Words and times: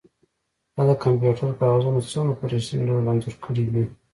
تا 0.73 0.81
د 0.89 0.91
کمپیوټر 1.03 1.49
کاغذونه 1.61 1.99
څومره 2.11 2.33
په 2.39 2.45
ریښتیني 2.51 2.83
ډول 2.89 3.05
انځور 3.11 3.35
کړي 3.45 3.65
دي 3.73 3.83